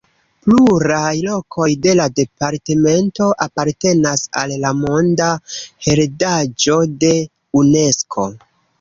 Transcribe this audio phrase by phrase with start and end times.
[0.45, 5.31] Pluraj lokoj de la departemento apartenas al la monda
[5.89, 7.17] heredaĵo de
[7.65, 8.31] Unesko.